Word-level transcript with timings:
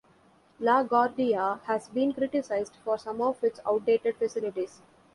LaGuardia 0.59 1.59
has 1.65 1.87
been 1.89 2.11
criticized 2.11 2.73
for 2.83 2.97
some 2.97 3.21
of 3.21 3.43
its 3.43 3.59
outdated 3.67 4.15
facilities. 4.17 4.81